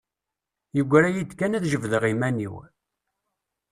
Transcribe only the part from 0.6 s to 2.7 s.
Yeggra-iyi-d kan ad jebdeɣ iman-iw.